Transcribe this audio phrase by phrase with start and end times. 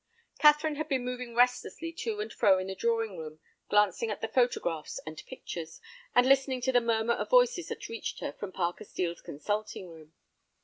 [0.39, 4.27] Catherine had been moving restlessly to and fro in the drawing room, glancing at the
[4.27, 5.79] photographs and pictures,
[6.15, 10.13] and listening to the murmur of voices that reached her from Parker Steel's consulting room.